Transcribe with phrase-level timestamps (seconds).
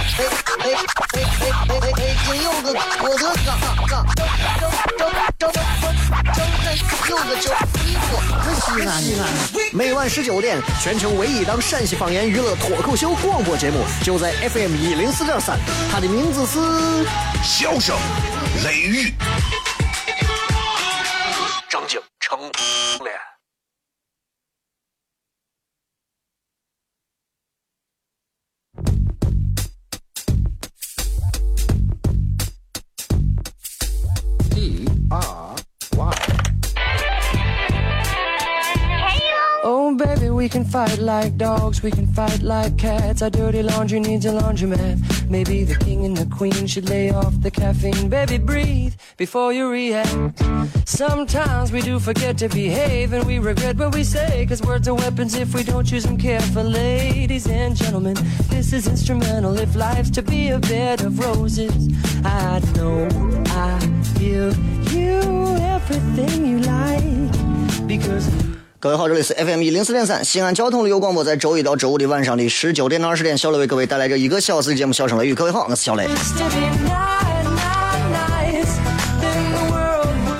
[0.00, 0.64] 哎哎
[1.12, 1.20] 哎
[1.68, 2.16] 哎哎！
[2.24, 2.66] 金柚子，
[3.02, 3.48] 我的嘎
[3.86, 4.18] 嘎，张
[4.98, 5.60] 张张张张张
[7.08, 7.44] 柚子叫
[7.84, 8.08] 衣服，
[8.40, 9.22] 可西安西安。
[9.72, 15.58] 每晚十九点，全球唯一档陕西方言娱乐脱口秀广播节目，就在 FM 一零四点三，
[15.92, 16.58] 它的名字是
[17.42, 17.94] 《笑声
[18.64, 19.08] 雷雨》，
[21.68, 22.38] 张景成
[41.10, 43.20] like dogs, we can fight like cats.
[43.20, 44.96] Our dirty laundry needs a laundromat.
[45.28, 48.08] Maybe the king and the queen should lay off the caffeine.
[48.08, 50.40] Baby, breathe before you react.
[50.84, 54.46] Sometimes we do forget to behave and we regret what we say.
[54.46, 56.70] Cause words are weapons if we don't use them carefully.
[56.70, 58.16] Ladies and gentlemen,
[58.48, 59.58] this is instrumental.
[59.58, 61.74] If life's to be a bed of roses,
[62.24, 63.08] I know
[63.66, 63.78] I
[64.16, 64.56] give
[64.94, 65.18] you
[65.74, 67.88] everything you like.
[67.88, 68.30] Because
[68.82, 75.32] 各位好，这里是 FM 一零四点三西安交通旅游广播，在周一到周五的晚上的十九点到二十点，小雷为各位带来这一个小时的节目《笑声雷雨》。
[75.36, 76.08] 各位好，我是小雷。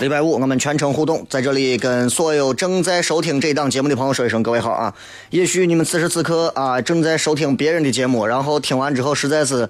[0.00, 4.94] 礼拜五我们全程互动，在这里跟所有正在收听这档节目的朋友说一声各位好啊！
[5.28, 9.68] 也许你们此时此刻啊正在收听别人的节目，然后听完之后实在是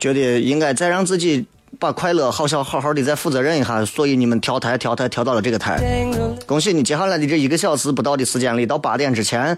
[0.00, 1.46] 觉得应该再让自己。
[1.78, 6.06] 把快乐好像好好的再负责任一下，所以你们调台调台调到了这个台，
[6.46, 6.82] 恭喜你！
[6.82, 9.56] 接下来的这一个小时不到的时间里，到八点之前，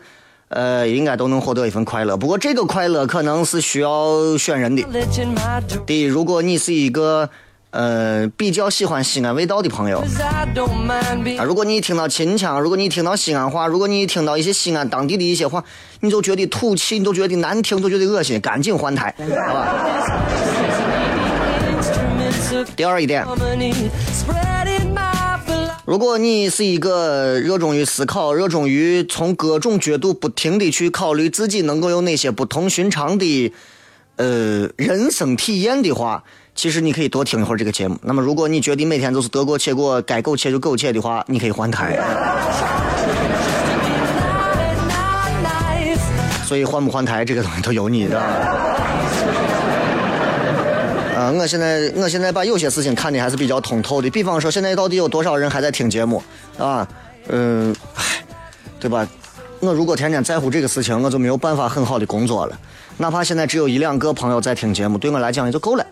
[0.48, 2.16] 呃，应该都能获得一份快乐。
[2.16, 4.84] 不过这个快乐可能是需要选人的。
[5.84, 7.28] 第一，如果你是一个
[7.70, 15.62] 呃比较喜欢西安味道的朋友，啊，如果你听到秦腔，如果你听到西安话，如果你听到一些西安当地的一些话，
[16.00, 19.14] 你就觉得土气，你都觉得难听，都觉得恶心，赶紧换台，
[19.48, 19.74] 好吧？
[22.76, 23.24] 第二一点，
[25.84, 33.52] 如果你是一个热衷于思考、热衷于从各种角度不停的去考虑自己能够有哪些不同寻常的
[34.16, 36.24] 呃人生体验的话，
[36.54, 37.96] 其实你可以多听一会儿这个节目。
[38.02, 41.98] 那么，如果你觉得每天都是得过且过、该苟且就苟且的话，你可以换台。
[46.44, 48.20] 所以换不换台这个东西都由你的。
[51.16, 54.10] 啊，我现在我现在把有些事情看的还是比较通透的。
[54.10, 56.22] 比方说，现在到底有多少人还在听节目？
[56.58, 56.86] 啊，
[57.28, 58.04] 嗯，唉，
[58.78, 59.08] 对吧？
[59.60, 62.58] 我如果天天在乎这个事情，我就没有办法很好的工作了。
[62.98, 65.86] 哪怕现在只有一两个朋友在听节目，对我来讲也就够了。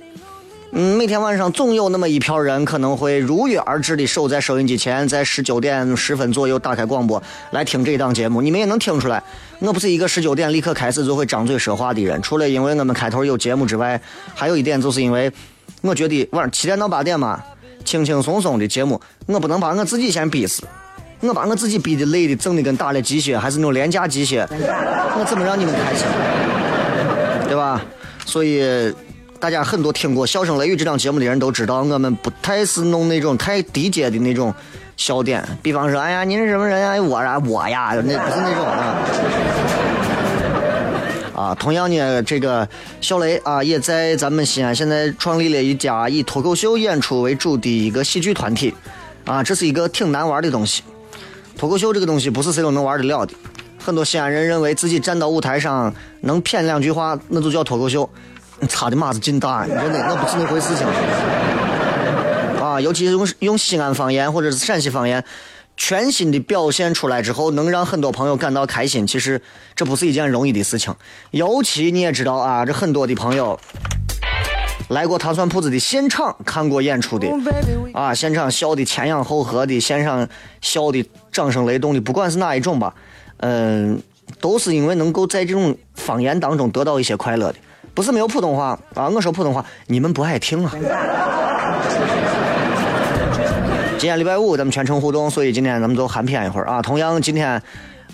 [0.77, 8.43] 嗯，每天晚上总有那么一票人可能会如约而至的守在收音机前，在十九点十分左右打开广播来听这档节目。
[8.43, 9.23] 你们也能听出来，
[9.61, 12.21] 我不是一个十九点立刻开始就会张嘴说话的人。
[12.23, 14.01] 除了因为我们开头有节目之外，
[14.35, 15.31] 还有一点就是因为
[15.81, 17.41] 我觉得晚上七点到八点嘛，
[17.85, 20.65] 轻轻松松的节目，我不能把我自己先逼死。
[21.21, 26.05] 我把我自己逼的累的，整的跟打了鸡血，还是那种廉价鸡血，我怎么让你们开心？
[27.47, 27.81] 对吧？
[28.27, 28.93] 所以。
[29.41, 34.55] 大家很多听过《笑声雷雨》这档节目的人都知道，我们不太是弄那种太低阶的那种
[34.97, 35.47] 笑点。
[35.63, 37.03] 比方说，哎呀，你是什么人呀？
[37.03, 38.97] 我呀，我呀，那不是那种啊。
[41.35, 42.67] 啊，同样呢，这个
[43.01, 48.73] 小雷啊，也在咱们西安现在创立了一家以脱口秀演出为主的一个喜剧团体。
[49.27, 50.83] 啊，这是一个挺难玩的东西。
[51.59, 53.35] 脱口秀这个东西不是谁都能玩得了的。
[53.79, 58.09] 很多西安人认为自己站到舞台上能谝两句话，那就叫脱口秀。
[58.69, 60.87] 差的码子劲大，真的，那不是那回事情。
[62.63, 65.23] 啊，尤其是用用西安方言或者是陕西方言，
[65.77, 69.07] 全新的表现出来之后，能让很多朋友感到开心。
[69.07, 69.41] 其实
[69.75, 70.95] 这不是一件容易的事情。
[71.31, 73.61] 尤其你也知道啊，这很多的朋友
[74.89, 77.29] 来过糖蒜铺子的现场看过演出的，
[77.93, 80.27] 啊，现场笑的前仰后合的，现场
[80.63, 82.95] 笑的掌声雷动的，不管是哪一种吧，
[83.39, 84.01] 嗯，
[84.41, 87.59] 都是因为能够在这种方言当中得到一些快乐的。
[87.95, 89.09] 不是没有普通话啊！
[89.09, 90.73] 我说普通话，你们不爱听啊。
[93.97, 96.83] 今天礼拜五，咱们全程互动，所以今天咱们就含片一会儿啊。
[96.83, 97.63] 同样，今天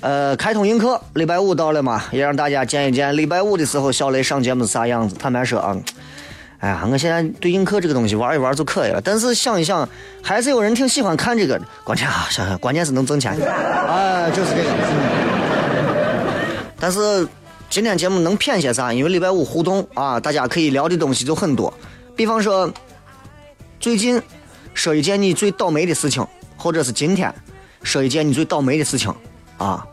[0.00, 5.16] 呃开通映客，礼拜五到了嘛，也让大家见一见礼拜五的时候小雷上节目是啥样子。
[5.16, 5.74] 坦白说啊，
[6.58, 9.00] 哎呀，我现在对映客这个东西玩一玩就可以了。
[9.02, 9.88] 但是想一想，
[10.22, 11.64] 还是有人挺喜欢看这个的。
[11.82, 13.32] 关键啊，想想关键是能挣钱。
[13.88, 14.68] 哎， 就是这个。
[16.78, 17.26] 但是
[17.70, 18.92] 今天节目能骗些啥？
[18.92, 21.72] 因为礼拜五互动啊，大家可以聊的东西就很多。
[22.16, 22.68] 比方说，
[23.78, 24.20] 最近
[24.74, 26.26] 说一件你最倒霉的事情，
[26.56, 27.32] 或者是今天
[27.84, 29.14] 说一件你最倒霉的事情
[29.56, 29.86] 啊。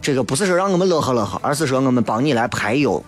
[0.00, 3.02] 这个不是说让我们乐呵乐呵，而是说我们帮你来排忧，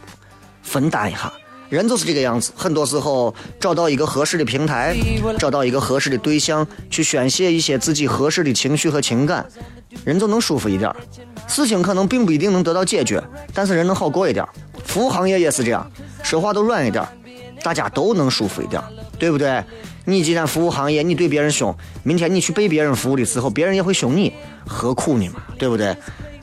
[0.65, 1.33] 分担一下。
[1.69, 4.97] 人就是这个样子，很多时候找到一个合适的平台，
[5.39, 9.47] 找到一个合适的对象，去宣泄一些自己合适的情绪和情感，
[10.05, 10.93] 人就能舒服一点。
[11.47, 14.47] 事情可能并不一定能得到解决，但是人能好过一点。
[14.85, 15.89] 服务行业也是这样，
[16.23, 17.07] 说话都软一点，
[17.63, 18.83] 大家都能舒服一点，
[19.19, 19.63] 对不对？
[20.05, 24.33] 你既然服务行业，你对别人凶，明天你去被别人服务的时候，别人也会凶你，
[24.67, 25.43] 何苦呢嘛？
[25.59, 25.97] 对不对？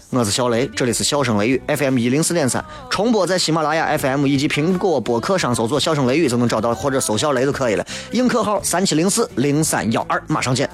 [0.09, 7.85] 我是小雷，这里是笑声雷雨 FM 一零四点三，重播在喜马拉雅 FM 以及苹果播客上搜索“笑声雷雨”就能找到，或者搜小雷就可以了。
[8.11, 10.69] 映客号三七零四零三幺二，马上见。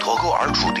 [0.00, 0.80] 脱口而出的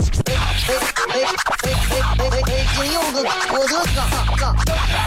[0.31, 0.35] 哎
[0.67, 0.71] 哎
[1.09, 2.55] 哎哎！
[2.75, 4.43] 今有个我的哥哥，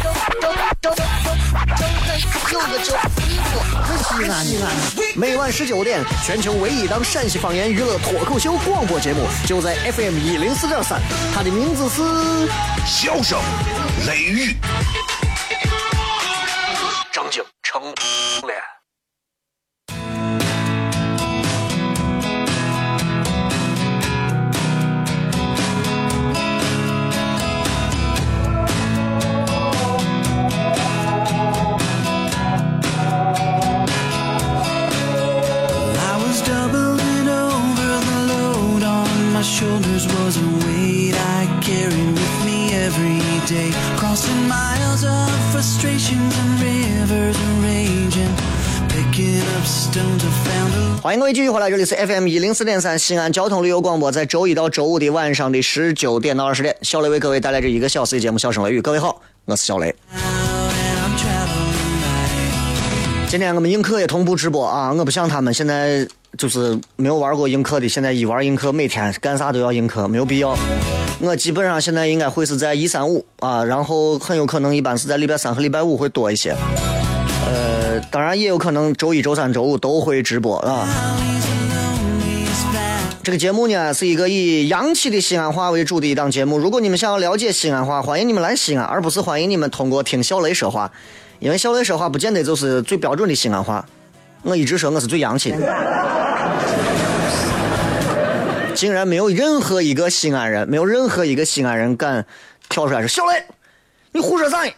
[0.03, 0.47] 周周
[0.83, 2.89] 周周周有个叫
[3.25, 3.49] 衣服，
[4.05, 4.65] 西安西安。
[5.17, 11.01] 每晚十九点，全球唯一档陕西方言娱乐脱口秀广播节目，就在 FM 一零四点三，
[11.35, 12.03] 它的名字是
[12.87, 13.41] 《笑声
[14.07, 14.53] 雷雨》。
[17.13, 18.74] 张景成脸。
[51.03, 58.79] 欢迎各位继续回来，这里是 FM 一零四点三西安交通旅游广播，在周一到周五的晚上的十九点到二十点，小雷为各位带来这一个小时的节目《笑声雷雨》。
[58.83, 59.95] 各位好，我是小雷。
[63.29, 64.91] 今天我们映客也同步直播啊！
[64.91, 66.09] 我不像他们现在
[66.39, 70.57] 就是没有玩过映客的，现在一玩映客，每天干啥都要映客，没有必要。
[71.21, 76.55] 我基本上现在应该会是在一三五啊，然后很有可能一般是在礼拜三和礼拜五会多一些。
[77.47, 80.87] 呃，当然也有可能周一、周三、周五都会直播啊。
[83.23, 86.59] 这个节目呢是一个以洋气的西安话为主的一档节目。
[86.59, 90.93] 如果你们想要了解西安话，欢迎你们来西安，而不是欢迎你们通过听小雷说话。
[91.39, 93.87] 因为小雷说话不见得就是最标准的西安话，
[94.43, 95.57] 我一直说我是最洋气的，
[98.75, 102.27] 竟然没有任何一个西安人，没有任何一个西安人敢
[102.69, 103.45] 跳出来说小雷，
[104.13, 104.73] 你胡说啥呢？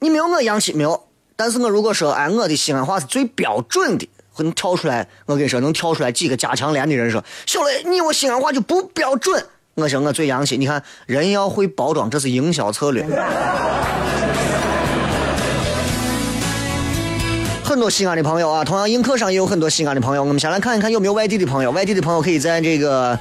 [0.00, 1.06] 你没有我洋气没有？
[1.36, 9.46] 但是我如果说哎，我的西安话是最标准的，会能跳出来，我跟你说能跳出来几个加强连的人说小雷，你我西安话就不标准。
[9.74, 13.06] 我说我最洋气，你看人要会包装，这是营销策略。
[17.70, 20.24] 很多西安的朋友啊，同样映客上也有很多西安的朋友。
[20.24, 21.70] 我们先来看一看有没有外地的朋友。
[21.70, 23.16] 外地的朋友可以在这个，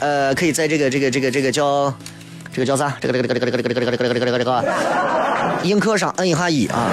[0.00, 1.90] 呃，可以在这个这个这个这个叫
[2.52, 2.94] 这个叫啥？
[3.00, 4.64] 这个这个这个这个这个这个这个这个这个这个这个
[5.62, 6.92] 映客上摁一下一啊。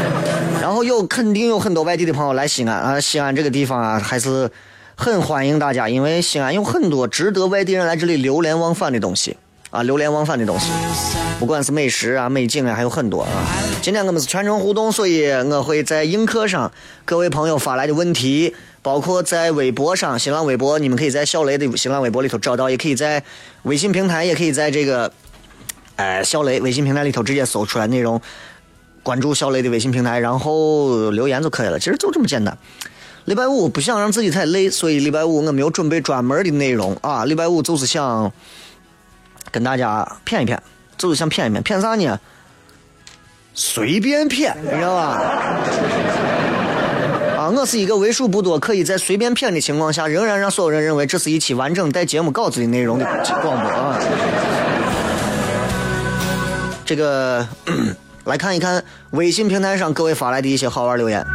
[0.62, 4.50] 然后有肯定有很多外地的朋友来西安啊，西安这个地方啊还是
[4.96, 9.36] 很欢迎大家，因为西安有很多值得外地人来这里流连忘返的东西。
[9.74, 10.70] 啊，流连忘返的东西，
[11.40, 13.30] 不管是美食啊、美景啊，还有很多啊。
[13.82, 16.72] 今天我们是全程互动，所以我会在映客上
[17.06, 18.54] 各位朋友发来的问题，
[18.84, 23.24] 包括在微博上、新浪微博，你们可以在小雷的新浪微博里头找到，也可以在
[23.64, 25.12] 微信平台，也可以在这个，
[25.96, 28.22] 呃，小雷微信平台里头直接搜出来内容，
[29.02, 31.80] 关注小雷的微信平台，然后留言就可以了。
[31.80, 32.56] 其实就这么简单。
[33.26, 37.26] 礼拜五不想让自己太累，所以礼拜五我没有准备专门的内容啊。
[37.26, 38.32] 礼拜五就是想。
[39.52, 40.62] 跟大家骗一骗，
[40.98, 42.20] 就是想骗一骗，骗啥呢？
[43.54, 45.22] 随便骗，你知道吧？
[47.38, 53.06] 啊，我是一个为数不多可以在随便骗的情况下，仍然让所有人认为这是一期完整带节目稿子的内容的
[53.42, 54.00] 广播啊。
[56.86, 57.48] 这个
[58.26, 61.26] 来看一看微信平台上各位发来的一些好玩留言。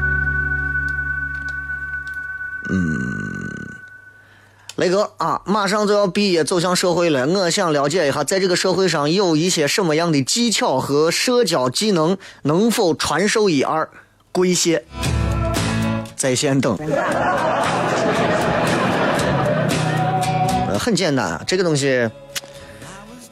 [2.71, 3.08] 嗯，
[4.79, 13.91] 雷哥啊，马上就要毕业走向社会了，我想了解一下，在这个社会上有一些什么样的技巧和社交技能，能否传授一二？
[14.31, 14.85] 跪谢，
[16.15, 16.79] 在线等。
[20.69, 22.09] 呃，很简单，这个东西，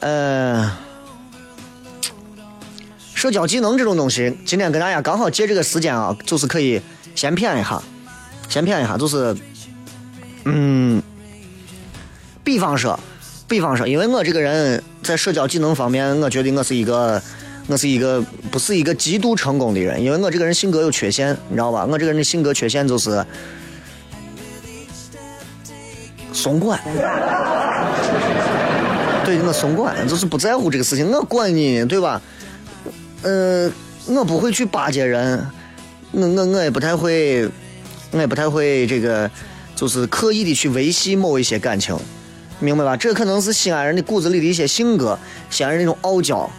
[0.01, 0.69] 呃，
[3.15, 6.81] 社交技能这种东西，今天跟大家刚好借这个时间啊，就是可以
[7.15, 7.81] 先谝一下，
[8.49, 9.33] 先谝一下，就是，
[10.43, 11.01] 嗯。
[12.47, 12.97] 比方说，
[13.45, 17.21] 比方说，因为我这个人在社交技能方面，我觉得我是一个，
[17.67, 21.85] 我是一个不是一个极度成功的人，因为我这个人性格有缺陷，你知道吧？
[21.85, 23.21] 我这个人的性格缺陷就是
[26.31, 26.79] 怂管，
[29.25, 32.21] 对，我怂管，就是不在乎这个事情，我管你，对吧？
[33.23, 33.69] 嗯，
[34.05, 35.45] 我不会去巴结人，
[36.11, 37.45] 我我我也不太会，
[38.11, 39.29] 我也不太会这个，
[39.75, 41.93] 就是刻意的去维系某一些感情。
[42.59, 42.97] 明白吧？
[42.97, 45.17] 这可能是西安人的骨子里的一些性格，
[45.49, 46.49] 西安人那种傲娇、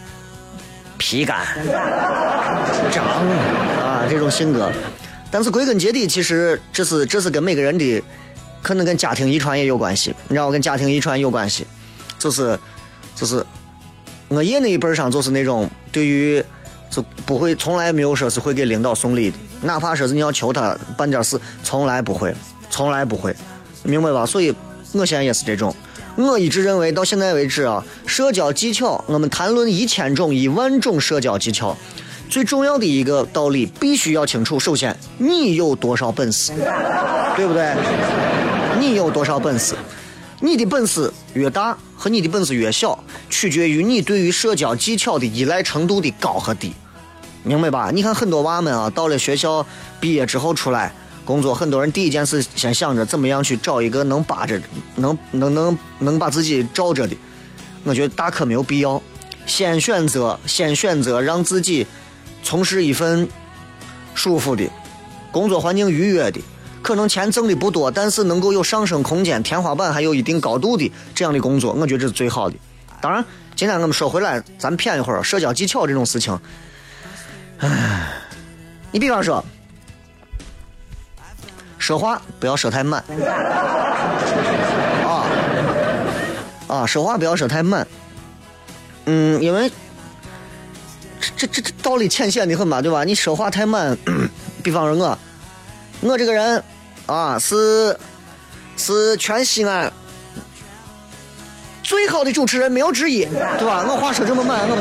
[0.97, 1.45] 皮干、
[2.91, 3.05] 张
[3.83, 4.71] 啊这种性格。
[5.29, 8.01] 但是归根结底，其实这是这是跟每个人的，
[8.63, 10.15] 可能跟家庭遗传也有关系。
[10.27, 11.67] 你知道，跟家庭遗传有关系，
[12.17, 12.57] 就是
[13.15, 13.45] 就是
[14.29, 16.43] 我爷那一辈上就是那种对于
[16.89, 22.33] 就不会从来没有说是会给领导送礼的，哪怕说是你要求他办点事，从来不会，
[22.69, 23.35] 从来不会，
[23.83, 24.25] 明白吧？
[24.25, 24.55] 所以
[24.93, 25.75] 我现在也是这种。
[26.27, 31.77] 我一直认为，到现在为止啊，社交技巧，我们谈论一千种、一万种社交技巧，
[32.29, 34.59] 最重要的一个道理必须要清楚。
[34.59, 36.51] 首先，你有多少本事，
[37.35, 37.73] 对不对？
[38.79, 39.75] 你有多少本事？
[40.41, 42.97] 你的本事越大和你的本事越小，
[43.29, 46.73] 取决于你对于社交技巧的依赖程度的高和低，
[47.43, 47.91] 明白吧？
[47.93, 49.65] 你看很多娃们啊，到了学校
[49.99, 50.93] 毕业之后出来。
[51.29, 54.59] 工作很多人第一件事先想着怎么样去找一个能扒着、
[54.95, 57.15] 能能能能把自己罩着的，
[57.83, 58.99] 我觉得大可没有必要。
[59.45, 61.85] 先选择，先选择让自己
[62.41, 63.29] 从事一份
[64.15, 64.67] 舒服的
[65.31, 66.41] 工作环境、愉悦的，
[66.81, 72.55] 可能钱挣的不多，但是能够有上升空间、天花板还有一定高度的这样的工作，我觉得这是最好的。
[72.99, 73.23] 当然，
[73.55, 76.35] 今天我们说回来，咱谝一会儿社交技巧这种事情。
[77.59, 78.13] 唉，
[78.91, 79.45] 你比方说。
[81.89, 83.03] 说话不要说太满，
[85.07, 85.25] 啊
[86.67, 87.87] 啊，说话不要说太满。
[89.05, 89.71] 嗯，因为
[91.35, 93.03] 这这这道理浅显的很嘛，对吧？
[93.03, 93.97] 你说话太满，
[94.61, 95.17] 比方说我，
[96.01, 96.63] 我这个人
[97.07, 97.97] 啊是
[98.77, 99.91] 是全西安
[101.81, 103.83] 最好的主持人，没有之一，对吧？
[103.89, 104.75] 我话说这么满，我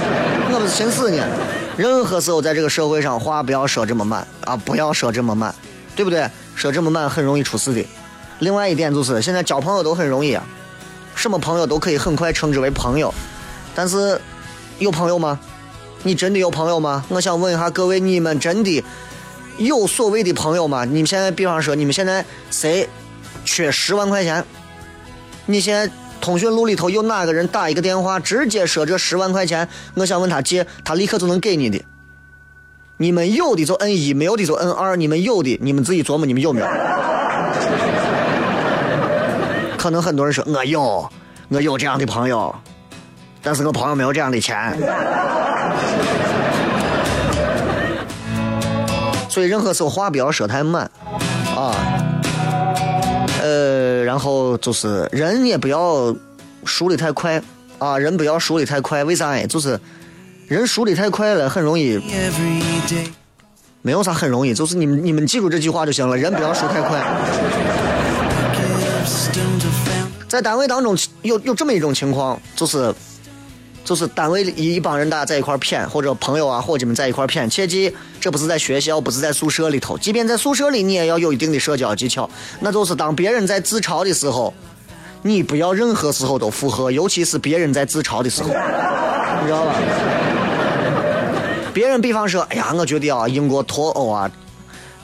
[0.52, 1.24] 我不是寻死呢。
[1.74, 5.54] 任何时候在这个社会上，话不要说这么满啊，不要说这么满，
[5.98, 6.30] 对不对？
[6.54, 7.84] 说这么满很容易出事的。
[8.38, 10.46] 另外一点就是，现在交朋友都很容易啊，
[11.16, 13.12] 什么朋友都可以很快称之为朋友。
[13.74, 14.20] 但是，
[14.78, 15.40] 有朋友吗？
[16.04, 17.04] 你真的有朋友吗？
[17.08, 18.84] 我想问一下各位，你们真的
[19.56, 20.84] 有所谓的朋友吗？
[20.84, 22.88] 你们现在，比方说，你们现在谁
[23.44, 24.44] 缺十万块钱？
[25.46, 31.82] 你现在通讯录里头有哪个人打一个电话，直接说这十万块钱，我想问他借，他立刻就能给你的。
[33.00, 34.96] 你们有的就摁一，没有的就摁二。
[34.96, 36.66] 你们有的，你们自己琢磨，你们有没有？
[39.76, 41.08] 可能很多人说我有，
[41.48, 42.52] 我有这样的朋友，
[43.40, 44.76] 但是我朋友没有这样的钱。
[49.28, 50.90] 所以任何时候话不要说太满
[51.54, 51.72] 啊。
[53.40, 56.12] 呃，然后就是人也不要
[56.64, 57.40] 熟的太快
[57.78, 59.40] 啊，人不要熟的太快，为啥？
[59.46, 59.78] 就是。
[60.48, 62.00] 人熟的太快了，很容易，
[63.82, 66.16] 没有啥很容易，就是你们你们记住这句话就行了。
[66.16, 67.04] 人不要熟太快。
[70.26, 72.94] 在单位当中有有这么一种情况，就是
[73.84, 77.46] 就是单位一一帮人大家在一块谝，或者朋友啊伙计们在一块谝。
[77.48, 79.98] 切记，这不是在学校，不是在宿舍里头。
[79.98, 82.28] 即便在宿舍里，你也要有一定的社交技巧。
[82.60, 84.54] 那就是当别人在自嘲的时候，
[85.20, 89.74] 你不要任何时候都附和，尤其是别人在自嘲的时候，你知道吧？
[91.78, 94.28] 别人比方说，哎呀，我觉得啊，英国脱欧啊，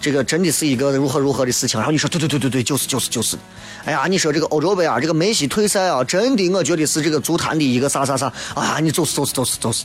[0.00, 1.78] 这个真的是一个如何如何的事情。
[1.78, 3.36] 然后你说，对对对对对，就是就是就是。
[3.84, 8.32] 哎呀，你说这个欧洲杯啊，这个梅西退赛啊，真的，我觉得是这个足坛的一个啥啥啥。
[8.56, 9.84] 哎呀，你就是就是就是就是，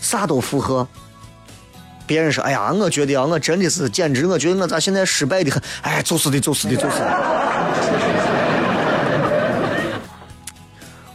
[0.00, 0.84] 啥都附和。
[2.08, 5.62] 别人说，哎呀，我觉得啊，我真的是简直，我觉得我咋现在失败的很。
[5.82, 7.06] 哎，就是的，就是的，就是的。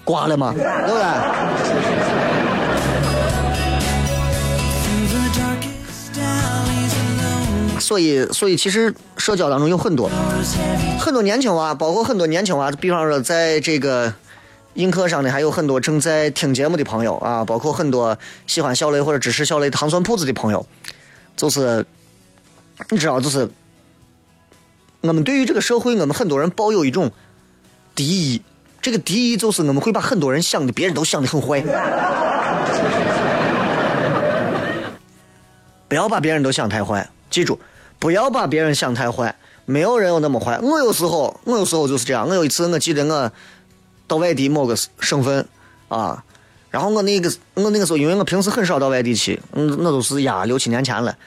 [0.06, 0.54] 挂了吗？
[0.56, 1.95] 对不对？
[7.86, 10.10] 所以所以其实社交当中有很多
[11.00, 14.12] 很多年轻娃，包括很多年轻娃，比方说在这个
[14.74, 20.66] 映客上的还有很多正在听节目的朋友啊，包括很多喜欢小雷或者支持小雷糖蒜铺子的朋友，
[21.38, 21.86] 就是
[22.90, 23.48] 你知道，就是
[25.02, 27.12] 我们对于这个社会，我们很多人抱有一种
[27.94, 28.42] 敌意，
[28.82, 31.64] 这个敌意就是我们会把很多人想的别人都想的很坏。
[35.88, 37.60] 不要把别人都想太坏，记住，
[38.00, 39.36] 不要把别人想太坏。
[39.68, 40.60] 没有人有那么坏。
[40.60, 42.28] 我有时候，我有时候就是这样。
[42.30, 43.32] 我有一次，我记得我
[44.06, 45.44] 到外地某个省份
[45.88, 46.24] 啊，
[46.70, 51.18] 然后我那个我那个时候，因为我平时很少到外地去，嗯，那都是呀六七年前了。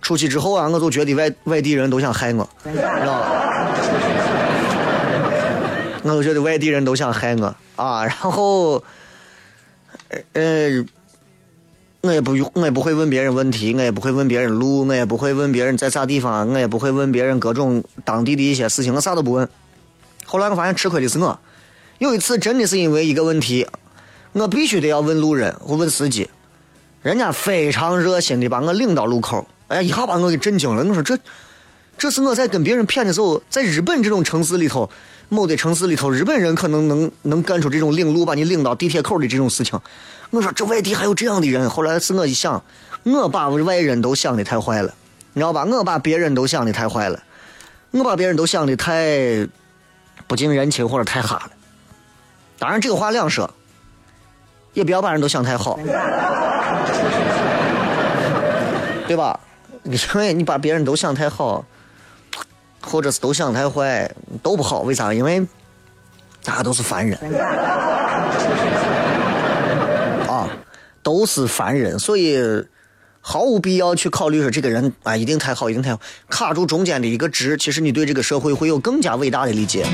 [0.00, 3.66] 出去之后啊，我就觉得外外地人都想害我，知道吧？
[6.04, 8.84] 我就觉得外地人都想害我啊，然后，
[10.34, 10.84] 呃。
[12.00, 19.48] 我也不用，我也不会问别人问题，我也不会问别人路，我也不会问别人在啥地方，我也不会问别人各种当地的一些事情，我啥都不问。
[20.24, 21.36] 后来我发现吃亏的是我，
[21.98, 23.66] 有一次真的是因为一个问题，
[24.32, 26.30] 我必须得要问路人，或问司机，
[27.02, 30.84] 人家非常热心的把我领到路口，哎，一下把我给震惊了。
[30.84, 31.18] 我说这，
[31.98, 34.88] 这是我在跟别人骗的时候，在日本这种城市里头，
[35.28, 39.76] 某的城市里头，日本人可能能能干出这种领路把你领到地铁口的这种事情。
[40.30, 42.62] 我说这外地还有这样的人，后来是我一想，
[43.04, 44.92] 我把外人都想的太坏了，
[45.32, 45.64] 你知道吧？
[45.64, 47.22] 我把别人都想的太坏了，
[47.92, 49.48] 我把别人都想的太
[50.26, 51.50] 不近人情或者太哈了。
[52.58, 53.50] 当然这个话两说，
[54.74, 55.78] 也不要把人都想太好，
[59.06, 59.40] 对吧？
[59.84, 61.64] 你说你把别人都想太好，
[62.82, 64.10] 或者是都想太坏，
[64.42, 64.80] 都不好。
[64.80, 65.14] 为啥？
[65.14, 65.40] 因为
[66.44, 67.18] 大家都是凡人。
[71.02, 72.38] 都是凡人，所以
[73.20, 76.00] 毫无必要去考虑说这个人啊一定太好，一定太好。
[76.28, 79.86] 卡住中间的一个值，其实你对这个社会会有更加伟大的理解。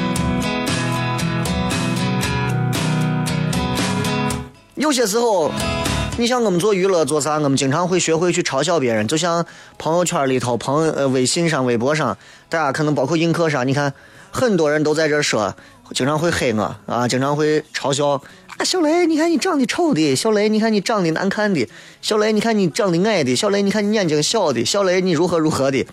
[4.75, 5.51] 有些时候，
[6.19, 9.07] 你像我们做娱乐做啥，我们经常会学会去嘲笑别人。
[9.09, 9.45] 就像
[9.79, 12.17] 朋友圈里头、朋友呃微信上、微博上，
[12.49, 13.95] 大家可能包括映客上，你看
[14.31, 15.57] 很多人都在这说，
[15.93, 18.21] 经常会黑我啊，经常会嘲笑。
[18.57, 21.67] 啊，小雷，你看你长得丑的；小雷，你看你长得难看的；
[22.01, 25.85] 小雷，你看你长得矮的；小雷，你看你眼睛小的；小雷，你如何如何的，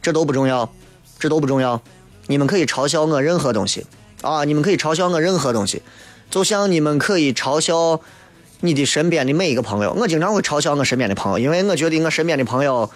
[0.00, 0.72] 这都不重要，
[1.18, 1.80] 这都不重要。
[2.28, 3.84] 你们可以嘲笑我任何东西
[4.22, 5.82] 啊，你们可以嘲笑我任何东西，
[6.30, 8.00] 就像你们可以嘲笑
[8.60, 9.92] 你的身边的每一个朋友。
[9.92, 12.88] 我经常会嘲笑我身边的朋友，因为我觉得我身边的朋友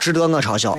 [0.00, 0.76] 值得我嘲笑。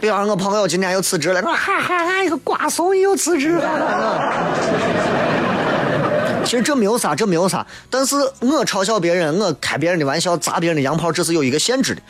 [0.00, 4.42] 比方我朋友今天又辞职了，我哈哈，俺一个瓜怂又辞职了。
[6.42, 7.66] 其实这没有啥，这没有啥。
[7.90, 12.00] 但是我嘲笑别人，我开别人的玩笑，砸别人的洋炮，这是有一个限制的。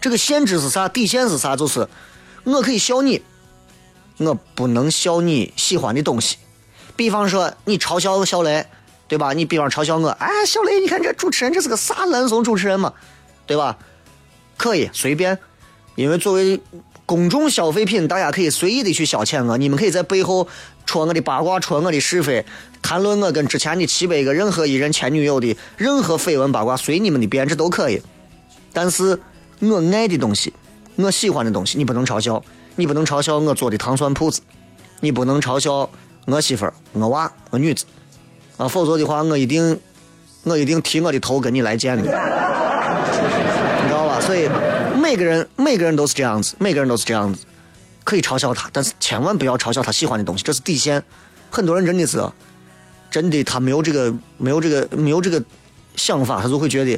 [0.00, 0.88] 这个限制是啥？
[0.88, 1.56] 底线是啥？
[1.56, 1.88] 就是
[2.44, 3.20] 我可以笑你，
[4.18, 6.36] 我不能笑你喜欢的东西。
[6.94, 8.64] 比方说你嘲笑小雷，
[9.08, 9.32] 对吧？
[9.32, 12.92] 你比方嘲笑我，哎，小雷，你看这主持人这是个啥烂怂主持人嘛，
[13.46, 13.76] 对吧？
[14.56, 15.36] 可以随便，
[15.96, 16.60] 因为作为。
[17.04, 19.58] 公众消费品，大家可以随意的去消遣我。
[19.58, 20.46] 你们可以在背后
[20.86, 22.44] 戳我的八卦，戳我的是非，
[22.80, 28.00] 谈论我跟之前的七百个任何一任前女友的任何绯闻八卦，随你们的便，这都可以。
[28.72, 29.18] 但是
[29.58, 30.52] 我爱的东西，
[30.96, 32.42] 我喜欢的东西，你不能嘲笑，
[32.76, 34.40] 你不能嘲笑我做的糖蒜铺子，
[35.00, 35.90] 你不能嘲笑
[36.26, 37.84] 我媳妇儿、我娃、我女子
[38.56, 39.78] 啊，否则的话，我一定，
[40.44, 42.14] 我一定提我的头跟你来见你，你知
[43.90, 44.20] 道吧？
[44.20, 44.48] 所以。
[45.02, 47.44] 每个人，每个人都是这样子，每个人都是这样子，
[48.04, 51.02] 可以嘲笑他，但是千万不要嘲笑他喜欢的东西，这是底线。
[51.50, 52.24] 很多人真的是，
[53.10, 55.42] 真的他没有这个，没有这个，没有这个
[55.96, 56.94] 想法，他就会觉得，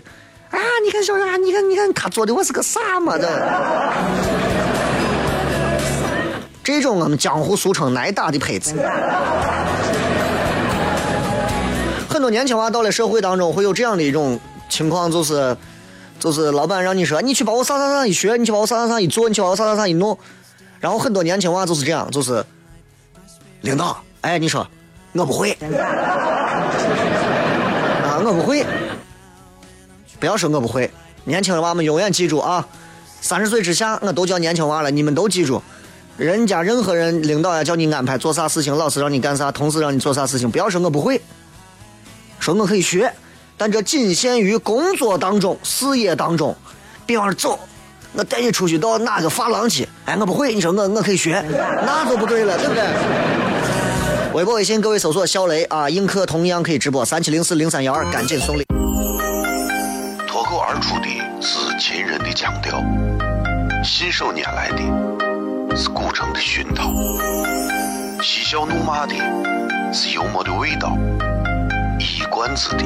[0.50, 3.94] 啊，你看小杨，你看，你看他做的我是个啥嘛的。
[6.62, 8.74] 这种我们江湖俗称挨打的胚子。
[12.06, 14.38] 很多年轻娃到了社会当中，会有这样的一种
[14.68, 15.56] 情况，就是。
[16.18, 20.18] 就是老板让你说，你去把我啥啥啥一学，你去把我啥啥啥一做，你去把我啥啥啥一弄，
[20.80, 22.44] 然后很多年轻娃就是这样，就是
[23.60, 24.66] 领导，哎，你说
[25.12, 25.52] 我不会。
[28.04, 28.64] 啊，我不会，
[30.18, 30.90] 不要说我不会，
[31.24, 32.66] 年轻的娃们永远记住啊，
[33.20, 35.60] 三十岁之下我都叫年轻娃了，你们都记住，
[36.16, 41.20] 人家任何人领导呀叫你安排做啥事情，老师让你干啥，同事让你做啥事情，不要说我不会，
[42.38, 43.12] 说我可以学。
[43.56, 46.56] 但这仅限于工作当中、事业当中。
[47.06, 47.60] 比方说，走，
[48.14, 49.88] 我带你出去到哪个发廊去？
[50.06, 51.44] 哎，我不会，你说我我可以学，
[51.84, 52.84] 那就不对了，对不对？
[54.32, 58.64] 微博、微信，各位搜索“小雷”啊，映客同样可以直播三七零四零三幺二，赶紧送礼。
[60.26, 61.06] 脱口而出的
[61.40, 62.82] 是秦人的腔调，
[63.84, 66.90] 信手拈来的是古城的熏陶，
[68.20, 69.14] 嬉笑怒骂的
[69.92, 70.96] 是幽默的味道，
[72.00, 72.84] 一冠子的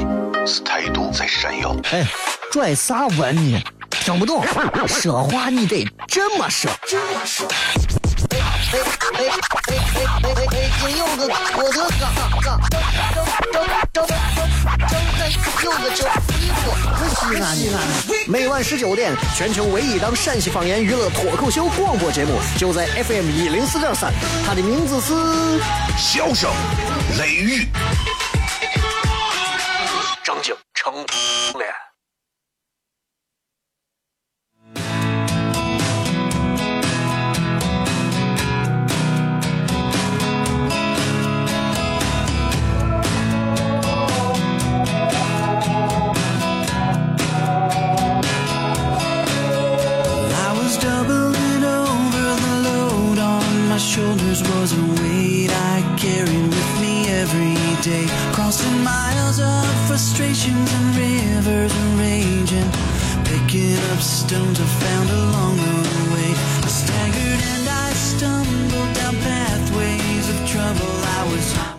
[0.48, 1.76] 是态度在闪耀。
[1.92, 2.06] 哎，
[2.50, 3.62] 拽啥文呢？
[3.90, 4.42] 听不懂，
[4.86, 6.70] 说话你得这么说。
[6.70, 8.78] 哎哎
[9.12, 9.28] 哎哎
[9.68, 10.70] 哎哎哎！
[10.80, 12.08] 金柚子，我的嘎
[12.40, 12.80] 嘎，张
[13.52, 14.08] 张张张张
[15.62, 16.08] 柚子叫
[16.38, 16.60] 衣服，
[17.14, 17.76] 西安西安。
[18.26, 24.10] 每晚十九点，全球唯一档陕西方言娱乐脱口秀广播节目，就在 FM 一零四点三，
[24.46, 25.12] 它的名字是
[25.98, 26.50] 《笑声
[27.18, 27.66] 雷雨》。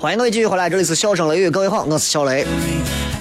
[0.02, 2.48] 欢迎各位继续回来，这里是笑声雷雨，各位好，我是小雷。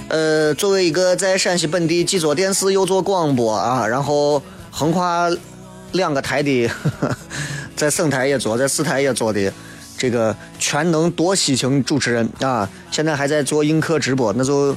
[0.07, 5.29] 呃，作为一个在陕西本地既做电视又做广播啊，然后横跨
[5.91, 6.71] 两个台的，
[7.75, 9.51] 在省台也做，在市台也做的
[9.97, 14.73] 这个全能多西型主持人啊，现在还在做映客直播，那就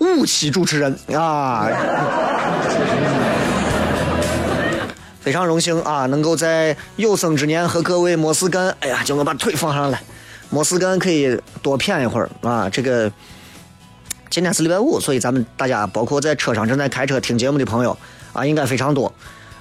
[0.00, 1.68] 五期主持人啊。
[5.22, 10.02] 非常荣幸啊，能够在有生之年和各位没事干，哎呀，叫我把腿放上来，
[10.54, 12.70] 没事干可以多谝一会儿啊。
[12.70, 13.10] 这个
[14.30, 17.98] 今天是礼拜五，所以咱们大家包括在车上正在开车听节目的朋友
[18.32, 19.12] 啊，应该非常多。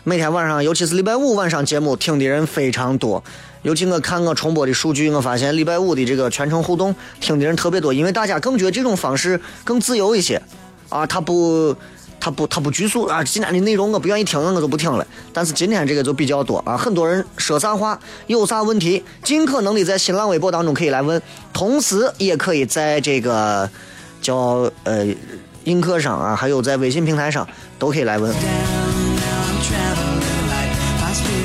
[0.03, 3.23] 每天晚上，尤其是礼拜五晚上节目听的人非常多。
[3.63, 10.39] 尤其我看我重播的数据，我发现礼拜五的这个全程互动听的人特别多，因为大家更觉得这种方式更自由一些
[10.89, 11.75] 啊，他不。
[12.23, 13.21] 他不，他不拘束啊！
[13.21, 15.05] 今天的内容我不愿意听，我就不听了。
[15.33, 23.69] 但是今天这个就比较多啊，很多人说啥话，有啥问题，尽可能的在新浪微博当中可以来问，同时也可以在这个
[24.21, 25.05] 叫呃
[25.65, 27.45] 映客上啊，还有在微信平台上
[27.77, 28.33] 都可以来问。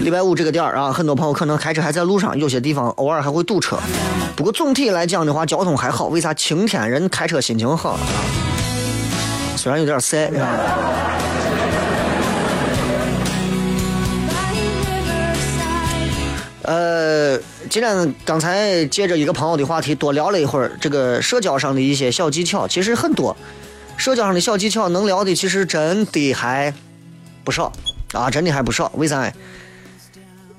[0.03, 3.77] 礼拜五这个点儿啊，很多朋友可能开车还在路上，有些地方偶尔还会堵车。
[4.37, 6.07] 不过总体来讲的话，交通还好。
[6.07, 7.99] 为啥晴天人开车心情好？
[9.59, 11.18] 虽然有点晒，啊
[16.62, 17.37] 呃，
[17.68, 23.37] 今天刚才借着一个朋友的话题多聊了一会儿这个社交上的一些小技巧，其实很多。
[23.97, 26.73] 社交上的小技巧能聊的其实真的还
[27.42, 27.73] 不少
[28.12, 28.92] 啊，真的还不少。
[28.94, 29.29] 为啥？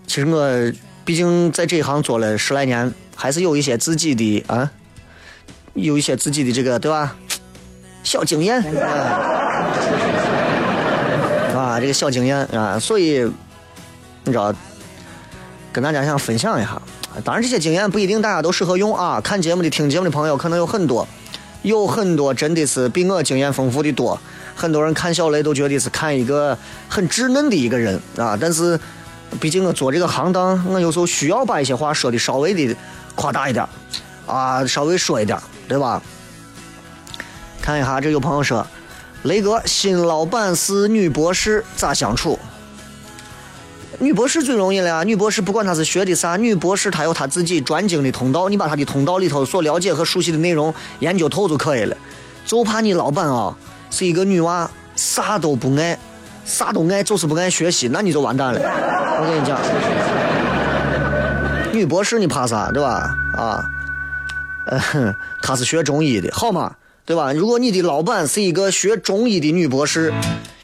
[0.05, 0.73] 其实我
[1.05, 4.69] 毕竟在这一行做了十来年，还是有一些自己的啊，
[5.73, 7.15] 有一些自己的这个对吧？
[8.03, 8.89] 小经验啊，
[11.55, 13.29] 啊，这个小经验啊，所以
[14.23, 14.53] 你知道，
[15.71, 16.81] 跟大家想分享一下。
[17.23, 19.19] 当然，这些经验不一定大家都适合用啊。
[19.21, 21.07] 看节目的、听节目的朋友可能有很多，
[21.63, 24.19] 有很多真的是比我经验丰富的多。
[24.55, 26.57] 很多人看小雷都觉得是看一个
[26.87, 28.79] 很稚嫩的一个人啊，但是
[29.39, 32.75] 毕竟我做这个行当，我有时候需要把一些话说的稍微的
[33.15, 33.65] 夸大一点
[34.25, 36.01] 啊，稍微说一点，对吧？
[37.69, 38.65] 看一下，这有朋友说，
[39.21, 42.39] 雷哥，新老板是女博士，咋相处？
[43.99, 51.95] 女博士最容易了呀，女博士不管她是学的啥，女博士她有她自己专精的通道，你把她的通道里头所了解和熟悉的内容研究透就可以了。
[52.43, 53.55] 就怕你老板啊
[53.91, 55.95] 是一个女娃，啥都不爱，
[56.45, 58.59] 啥都爱，就是不爱学习，那你就完蛋了。
[58.59, 59.59] 我跟你讲，
[61.71, 63.15] 女博士你怕啥，对吧？
[63.37, 63.63] 啊，
[64.65, 66.73] 呃，哼她是学中医的，好吗？
[67.09, 67.33] 对吧？
[67.33, 70.13] 如果你的老板是一个学中医的女博士，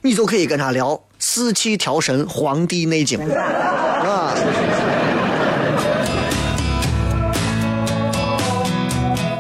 [0.04, 4.32] 你就可以跟她聊四气调神、《黄帝内经》， 啊。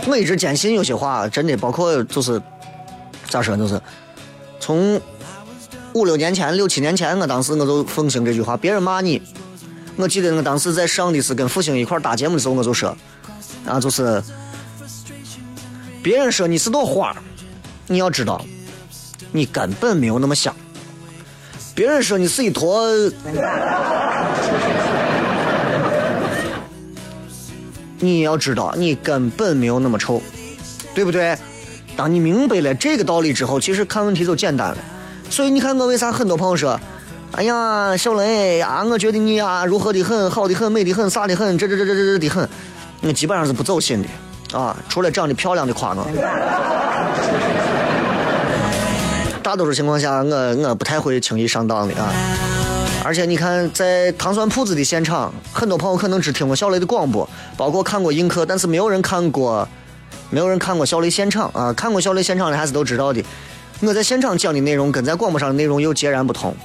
[0.07, 2.41] 我一直坚信有些话真的，包括就是
[3.29, 3.79] 咋说，就是
[4.59, 4.99] 从
[5.93, 9.21] 五六年前、六七年前，我当时我就奉行这句话：别人骂你，
[9.95, 12.97] 我记得我当时在上的是跟复兴一块儿打节目的时候，我就说，
[13.67, 14.23] 啊，就是
[16.05, 17.17] 别人说你是朵花，
[17.87, 18.45] 你要知道，
[19.31, 20.55] 你根本没有那么香。
[21.73, 22.87] 别人说你是一坨，
[27.97, 30.21] 你要知道，你根本没有那么臭，
[30.93, 31.35] 对不对？
[31.97, 34.77] 当你明白了这个道理之后，其实看问题就简单了。
[35.31, 36.79] 所以你看我为啥很多朋友说，
[37.31, 42.47] 哎呀，小雷呀，我觉得你呀如何的很，好的很，美的很，啥的很，这这这这这这的很，
[43.01, 44.07] 我基本上是不走心的
[44.53, 46.05] 啊，除了长得漂亮的夸我。
[49.41, 52.11] 大多数情况下，我我不太会轻易上当的啊。
[53.03, 59.67] 而且你看，在糖酸铺子的现场，很多朋友可能只听过小雷的广播，包括看过映客，但是没有人看过，
[60.31, 61.71] 没有人看过小雷现场啊。
[61.73, 63.23] 看过小雷现场的还是都知道的。
[63.81, 66.55] 我在现场讲的内容跟在广播上的内容又截然不同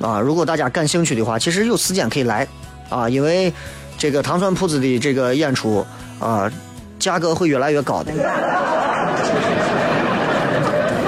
[0.00, 0.18] 啊。
[0.18, 2.44] 如果大家感兴趣的话，其实有时间可以来
[2.88, 3.52] 啊，因为
[3.96, 5.86] 这个糖酸铺子的这个演出
[6.18, 6.50] 啊，
[7.00, 8.12] 价格会越来越高的。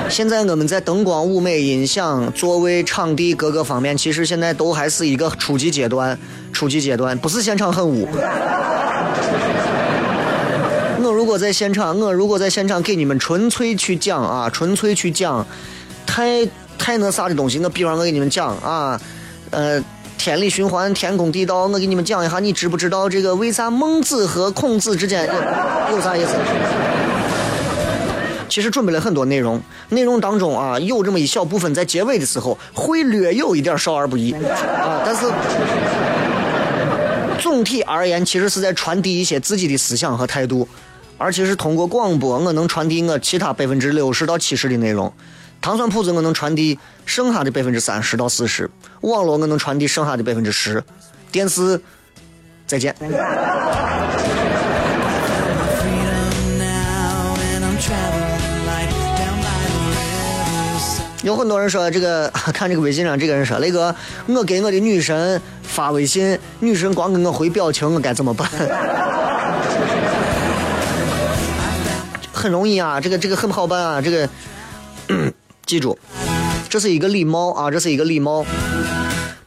[0.08, 6.18] 现在我们在灯光、舞美、音响、座位、场地各个方面，其实现在都还是一个初级阶段。
[6.52, 8.06] 初级阶段不是现场很污。
[11.02, 15.46] 我如果在现场，我如果在现场给你们纯粹去讲啊，纯粹去讲，
[16.06, 16.46] 太
[16.78, 17.58] 太那啥的东西。
[17.58, 19.00] 我比方我给你们讲啊，
[19.50, 19.82] 呃，
[20.22, 25.28] 天理循环，天公地道，我给你们讲一下，你知不知道这个为啥孟子和孔子之间
[25.90, 26.36] 有啥意思？
[28.48, 35.26] 其实准备了很多内容，内容当中啊，有这么一小部分在结尾的时候会略有一点少儿不宜啊，但是
[37.40, 40.68] 总体而言，其实是在传递一些自己的思想和态度，
[41.18, 45.12] 而且是通过广播，我能传递我其他百分之六十到七十的内容，
[45.62, 48.68] 糖酸铺子我能传递剩下的百分之三十到四十，
[49.02, 50.82] 网络我能传递剩下的百分之十，
[51.30, 51.80] 电视
[52.66, 52.92] 再见。
[61.22, 63.94] 有很多人说这个， 看这个微信上这个人说，雷哥，
[64.26, 68.48] 我给我的女神发微信，女神光给我回表情，我该怎么办？
[72.32, 74.28] 很容易啊，这个这个很不好办啊，这个
[75.72, 75.98] 记住，
[76.68, 78.44] 这是一个礼貌啊，这是一个礼貌。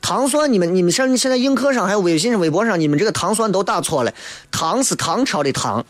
[0.01, 4.11] 糖酸，你们你们像现在映客上还有微信、微博上，你们这个糖酸都打错了，
[4.49, 5.85] 唐是唐朝的唐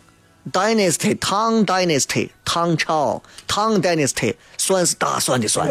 [0.51, 5.69] ，dynasty 唐 dynasty 唐朝唐 dynasty 酸是大蒜的酸。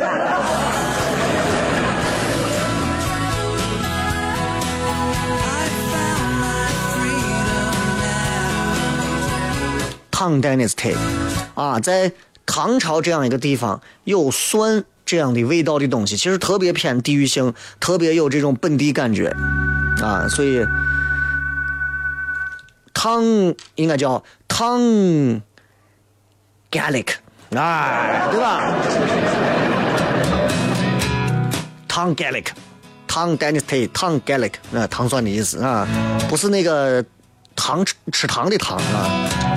[10.11, 10.95] Tang Dynasty，
[11.55, 12.11] 啊，在
[12.47, 19.35] 唐朝这样一个地方有蒜这样的味道的东西，其实特别偏地域性，特别有这种本地感觉，
[20.03, 20.65] 啊，所以
[22.93, 23.23] 汤
[23.75, 24.81] 应该叫汤
[26.71, 27.09] Gallic，
[27.55, 28.75] 啊，对吧？
[31.87, 32.47] 汤 Gallic，
[33.07, 35.87] 汤 Dynasty，汤 Gallic，啊，糖蒜的意思啊，
[36.29, 37.05] 不是那个
[37.55, 39.54] 糖吃吃糖的糖啊。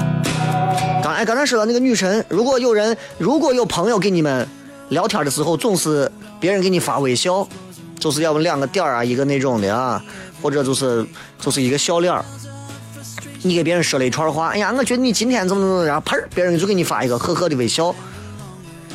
[1.07, 4.45] 刚哎，刚才说到那个女神，如果有人，如果有朋友给你们
[4.89, 7.47] 聊天的时候，总是别人给你发微笑，
[7.97, 10.03] 就是要不两个点啊，一个那种的啊，
[10.41, 11.07] 或者就是
[11.39, 12.13] 就是一个笑脸
[13.43, 17.95] 你给别人说了一串话，哎呀，我觉得你今天怎么怎么，然后砰，别人就给你发一个呵呵的微笑。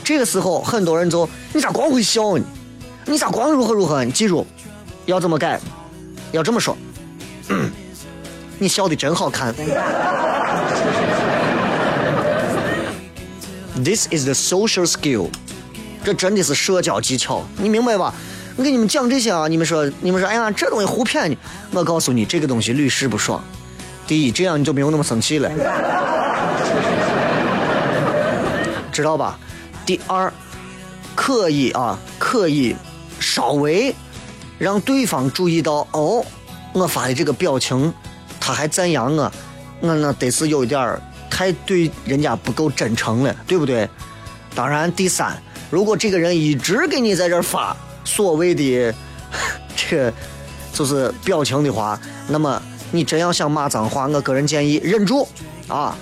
[0.05, 2.45] 这个时候，很多人就你咋光会笑呢？
[3.07, 4.05] 你咋光如何如何？
[4.05, 4.47] 你记住，
[5.07, 5.59] 要这么改，
[6.31, 6.77] 要这么说。
[8.61, 9.55] 你笑的真好看。
[13.75, 15.29] This is the social skill，
[16.05, 18.15] 这真的是社交技巧，你明白吧？
[18.57, 21.39] 我给你们讲这些啊，你们说，你们说，哎呀，这东西胡骗你。
[21.73, 23.43] 我告诉你，这个东西屡试不爽。
[24.07, 25.51] 第一，这样你就没有那么生气了，
[28.93, 29.39] 知道吧？
[29.87, 30.31] 第二，
[31.15, 32.77] 可以啊，可以
[33.19, 33.95] 稍微
[34.59, 36.23] 让对方注意到，哦，
[36.75, 37.93] 我发的这个表情，
[38.39, 39.33] 他还赞扬我，
[39.81, 41.01] 我那得是有一点儿
[41.33, 43.89] 太对人家不够真诚了，对不对？
[44.55, 45.35] 当然，第三，
[45.71, 48.95] 如果这个人一直给你在这发所谓的
[49.75, 50.13] 这个
[50.75, 55.27] 就是表情的话，那么你真要想骂脏话，我个人建议忍住
[55.69, 55.97] 啊，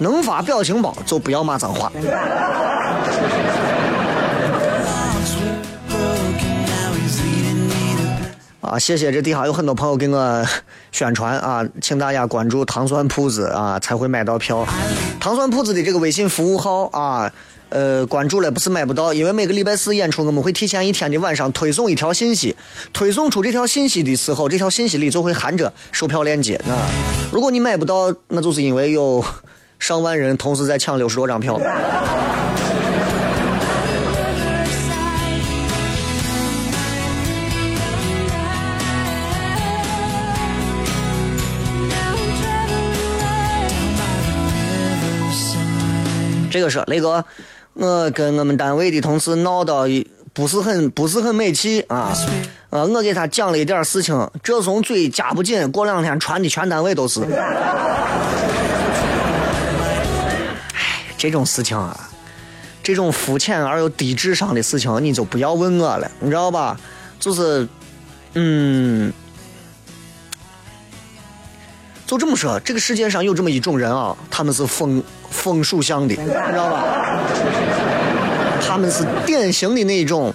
[0.00, 1.90] 能发表情包就不要骂脏话。
[8.72, 9.12] 啊，谢谢！
[9.12, 10.46] 这底下有很多朋友给我
[10.92, 14.66] 宣传啊，请大家关注糖酸铺子啊，才会买到票。
[15.20, 17.30] 糖酸铺子的这个微信服务号啊，
[17.68, 22.56] 呃，关注了不是买不到，因为每个礼拜四演出，我们会提前一天的晚上推送一条信息，
[22.94, 26.88] 推送出这条信息的时候，这条信息里就会含着售票链接啊。
[27.30, 29.22] 如果你买不到，那就是因为有
[29.78, 31.60] 上万人同时在抢六十多张票。
[46.52, 47.24] 这个是雷哥，
[47.72, 52.14] 我跟我们单位的同事闹到一不是很不是很美气啊。
[52.68, 57.22] 呃，我给他讲了一点事情，这怂嘴夹不紧，过两天传的全单位都是。
[60.74, 62.10] 哎，这种事情啊，
[62.82, 66.78] 这种肤浅而又低智商的事情，你就不要问我了，你知道吧？
[67.18, 67.66] 就是，
[68.34, 69.12] 嗯，
[72.12, 76.84] 就这么说，这个世界上有这么一种人啊，他们是风风属相的，你知道吧？
[78.60, 80.30] 他们是典型的那一种，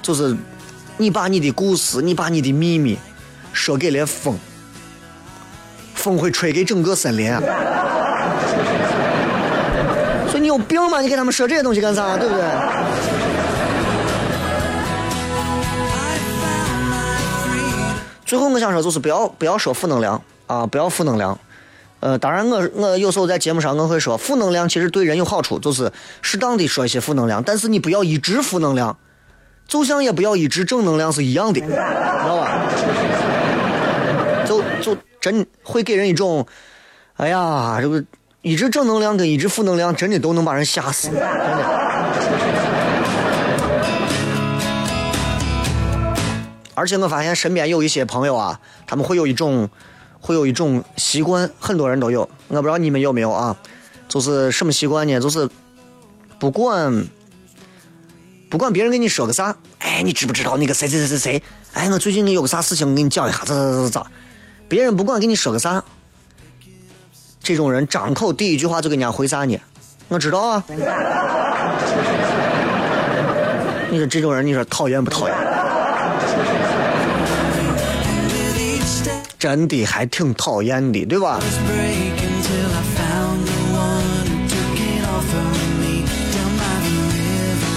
[0.00, 0.34] 就是
[0.96, 2.98] 你把你的故事，你把你的秘密
[3.52, 4.38] 说给了风，
[5.94, 7.42] 风会吹给整个森林啊。
[10.30, 11.02] 所以你有病吗？
[11.02, 12.16] 你给他们说这些东西干啥？
[12.16, 12.42] 对不对？
[18.30, 21.36] 最后我想说，就是不要不要说负能量啊，不要负能量。
[21.98, 25.90] 呃，当然我我有时候在节目上我会说，负能量其实对人有好处，就是
[26.22, 28.96] 适当的说一些负能量，但是你不要一直负能量，
[29.66, 32.52] 就像也不要一直正能量是一样的，知道吧？
[34.46, 36.46] 就就真会给人一种，
[37.16, 38.00] 哎呀，这个
[38.42, 42.69] 一直正能量跟一直负能量，真的都能把人吓死，真的。
[46.80, 49.68] 而且我发现身边有一些朋友啊，他们会有一种，
[50.18, 53.54] 会有一种习惯，很多人都有，我不知道你们有没有啊？
[54.08, 55.20] 就是什么习惯呢？
[55.20, 55.46] 就是
[56.38, 57.04] 不管
[58.48, 61.42] 不管别人跟你说个啥，哎，你知不知道那个谁谁谁谁谁？
[61.74, 64.06] 哎，我最近有个啥事情，我给你讲一下，咋咋咋咋？
[64.66, 65.84] 别人不管跟你说个啥，
[67.42, 69.60] 这种人张口第一句话就给人家回啥呢？
[70.08, 70.64] 我知道啊。
[73.90, 75.36] 你说这种人，你说讨厌不讨厌？
[79.40, 81.40] 真的还挺讨厌的，对吧？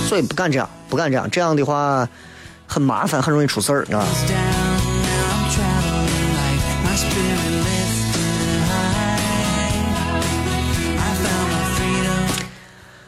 [0.09, 2.07] 所以不敢这样，不敢这样，这样的话
[2.67, 4.05] 很麻烦，很容易出事儿，啊。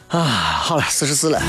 [0.08, 0.18] 啊，
[0.62, 1.42] 好了，四十四了。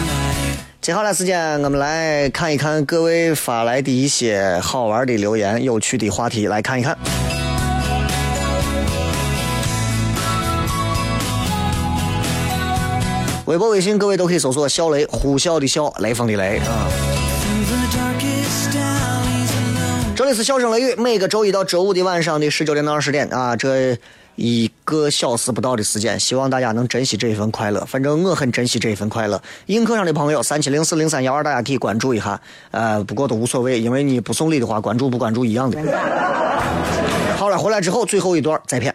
[0.87, 6.97] 接下来时间，我们来看一看各位发来的一些好玩的留言、有趣的话题，来看一看。
[13.47, 16.87] 微博、微信，各位都可以搜索“小雷”，呼啸的啸，雷锋的雷啊。
[20.15, 23.99] 这里是笑声雷雨，每个周一到周五的晚上的十九点到二十点啊，这
[24.37, 27.83] 一个小时不到的时间，希望大家能珍惜这一份快乐。
[27.85, 29.41] 反正我很珍惜这一份快乐。
[29.65, 32.39] 映客上的朋友，三七零四零三幺二，大家可以关注一下。
[32.71, 35.77] 呃，不过都无所谓，因为你不送礼的话，关注不关注一样的。
[37.35, 38.93] 好了，回来之后最后一段再片。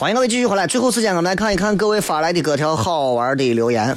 [0.00, 3.94] 欢迎各位继续回来，最后时间我们来看一看各位发来的各条好玩的留言。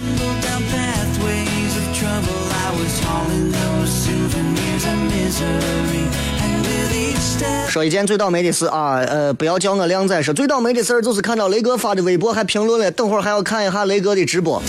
[7.69, 14.61] 说一件最倒霉的事啊，呃，不要叫我靓仔说最倒霉的事儿就是看到雷哥发的微博还评论了，等会儿还要看一下雷哥的直播。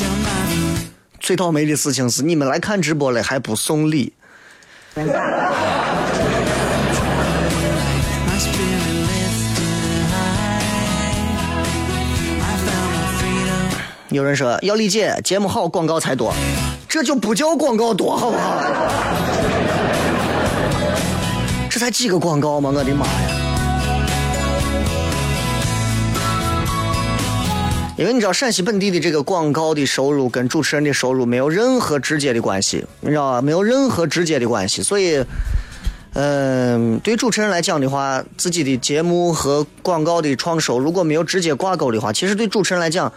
[1.18, 4.12] 最倒霉的事情是你们来看直播了还不送礼，
[14.14, 16.32] 有人说要理解节目好广告才多，
[16.88, 18.62] 这就不叫广告多好不好？
[21.68, 22.70] 这才几个广告吗？
[22.72, 23.12] 我的妈呀！
[27.98, 33.42] 因为你知道陕西本地的这个广告的收入跟主持人的收入没有任何直接的关系，你知道吧？
[33.42, 35.24] 没有任何直接的关系，所以，
[36.12, 43.12] 嗯、对主持人来讲的话，自己的节目和广告的创收如果没有直接挂钩的话，其实对主持人来讲，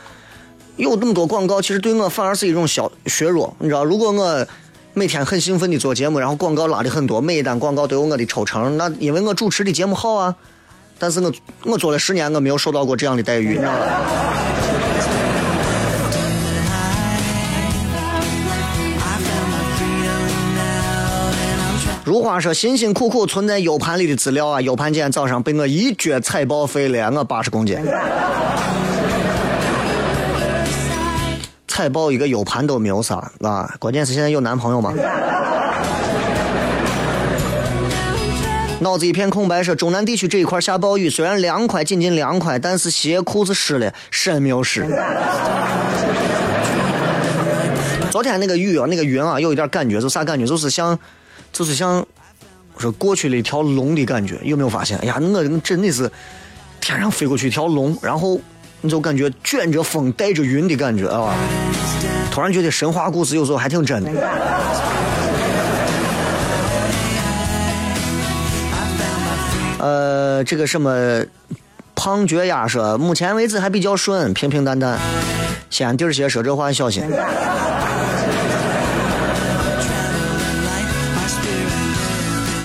[0.78, 3.54] 有那么多广告，其实对我反而是一种小削弱。
[3.60, 4.48] 你知道，如果我
[4.94, 10.36] 每天很兴奋的做节目，然后广告拉的很多，每一单广告都有我的抽成，那因为我主持的节目好啊。
[11.00, 11.32] 但是我
[11.64, 13.80] 我做了十年，我没有受到过这样的待遇，你知道吧？
[22.04, 27.78] 如花说，辛辛苦苦存在 U 盘里的资料啊，U 盘今天早上被我一脚踩报废了，我八十公斤。
[31.78, 33.72] 彩爆一个 U 盘都没有啥啊！
[33.78, 34.92] 关键是现在有男朋友吗？
[38.80, 44.88] 脑子一片空白，说中南地区这一块下暴雨，虽然凉快，仅仅凉快，但是鞋裤子湿了，身没有湿。
[48.10, 50.48] 昨天那个雨啊，那个云啊，有一点感觉，就啥感觉？
[50.48, 50.98] 就是像，
[51.54, 52.04] 就是像，
[52.80, 54.98] 说过去了一条龙的感觉，有没有发现？
[54.98, 56.12] 哎呀，我真的是
[56.82, 58.42] 天上飞过去一条龙，然后
[58.82, 61.34] 你就感觉卷着风，带着云的感觉啊！
[62.32, 64.12] 突然觉得神话故事有时候还挺真的。
[69.80, 71.24] 呃，这个什么
[71.96, 75.00] 胖脚丫说，目前为止还比较顺，平平淡淡。
[75.70, 77.04] 先地儿些说这话小心。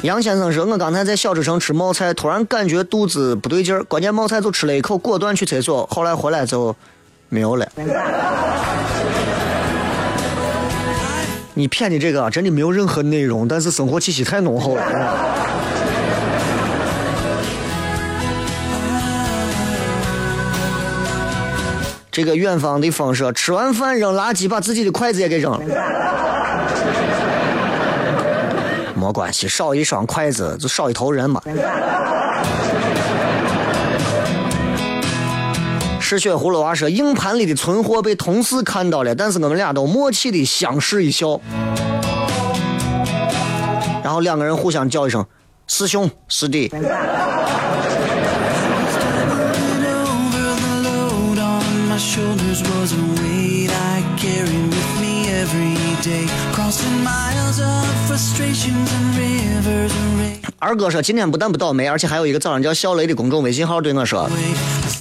[0.03, 6.75] 杨先生说：“我刚才在小吃城吃冒菜，突然感觉肚子不对劲儿，关键冒菜就吃了一口，果断去厕所，后来回来就
[7.29, 7.65] 没有了。”
[11.55, 14.83] 你骗的这个啊，真的没有任何内容，但是生活气息太浓厚了。
[22.11, 25.61] 这个远方的风说：“吃完饭扔垃圾，把自己的筷子也给扔了。”
[29.03, 31.43] 没关系，少一双筷子就少一头人嘛。
[35.99, 41.41] 嗜血葫芦娃说：“硬盘里的存货被同事看到了，但是我们俩都默契的相视一笑，
[44.05, 45.27] 然后两个人互相叫一声
[45.67, 46.71] 师兄师弟。”
[60.59, 64.31] 二哥说：“今天不但不倒霉，而且还有一个早上叫小雷的公众微信号对我说：‘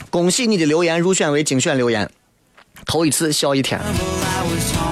[0.10, 2.10] 恭喜你的留言入选为精选留言，
[2.86, 3.80] 头一次笑一天。’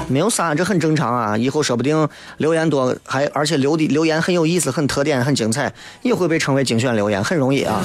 [0.08, 1.38] 没有啥，这很正常啊。
[1.38, 2.08] 以后说不定
[2.38, 7.82] 留言多，还而且留的留言很有意思、很特点、很精彩，也会被称为精选留言，很容易啊。”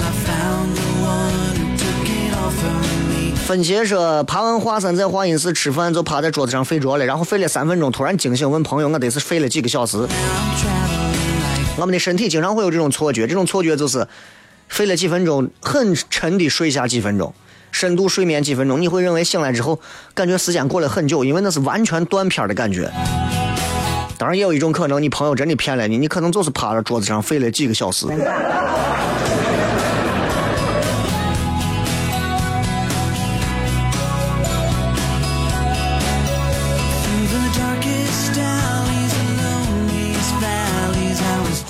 [3.47, 9.99] 分析说，爬完华山在华阴寺吃饭，就趴在桌子上睡着了，然后睡了三分钟，突然惊醒，问朋友：“我得是睡了几个小时？”
[11.77, 14.09] 我们的身体经常会有这种错觉，这种错觉就是
[14.69, 17.35] 睡了几分钟，很沉的睡下几分钟，
[17.71, 19.79] 深度睡眠几分钟，你会认为醒来之后
[20.15, 22.91] 感觉时间过了很久，因为那是完全断片的感觉。
[24.17, 28.07] 当然，也有一种可能，你朋友真的骗了你，你可能就是趴在桌子上睡了几个小时。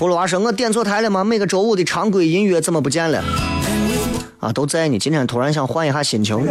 [0.05, 1.24] 葫芦娃说：“我点错台了吗？
[1.24, 3.24] 每个周五的常规音乐怎么不见了？
[4.38, 4.98] 啊，都在呢。
[4.98, 6.46] 今天突然想换一下心情。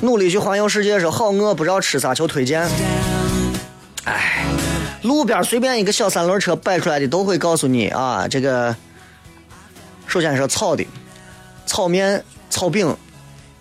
[0.00, 2.66] 努力去环游世界，说好饿，不知道吃啥，求推荐。
[4.04, 4.46] 哎，
[5.02, 8.74] 路边随便一个小三轮车摆出来的都会告诉你啊，这个
[10.06, 10.86] 首先是炒的，
[11.66, 12.96] 炒面、炒饼。”